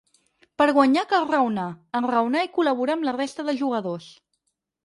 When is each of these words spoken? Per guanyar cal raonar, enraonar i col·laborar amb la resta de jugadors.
Per 0.61 0.65
guanyar 0.77 1.03
cal 1.11 1.27
raonar, 1.33 1.67
enraonar 2.01 2.43
i 2.47 2.51
col·laborar 2.57 2.97
amb 2.99 3.09
la 3.11 3.15
resta 3.19 3.47
de 3.51 3.57
jugadors. 3.63 4.13